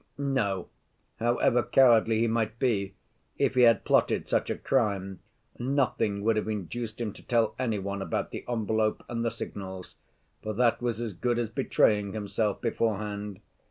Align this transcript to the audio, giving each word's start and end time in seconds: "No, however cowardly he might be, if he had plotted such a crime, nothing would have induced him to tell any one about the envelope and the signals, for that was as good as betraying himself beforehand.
"No, 0.17 0.67
however 1.19 1.61
cowardly 1.61 2.21
he 2.21 2.27
might 2.27 2.57
be, 2.57 2.95
if 3.37 3.53
he 3.53 3.61
had 3.61 3.85
plotted 3.85 4.27
such 4.27 4.49
a 4.49 4.55
crime, 4.57 5.19
nothing 5.59 6.23
would 6.23 6.37
have 6.37 6.47
induced 6.47 6.99
him 6.99 7.13
to 7.13 7.21
tell 7.21 7.53
any 7.59 7.77
one 7.77 8.01
about 8.01 8.31
the 8.31 8.43
envelope 8.49 9.05
and 9.07 9.23
the 9.23 9.29
signals, 9.29 9.93
for 10.41 10.53
that 10.53 10.81
was 10.81 10.99
as 10.99 11.13
good 11.13 11.37
as 11.37 11.49
betraying 11.49 12.13
himself 12.13 12.59
beforehand. 12.61 13.41